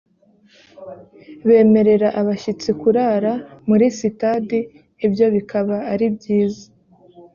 bemerera 1.47 2.07
abashyitsi 2.21 2.69
kurara 2.81 3.33
muri 3.67 3.85
sitade 3.99 4.57
ibyo 5.05 5.25
bikaba 5.35 5.75
ari 5.91 6.05
byiza 6.15 6.65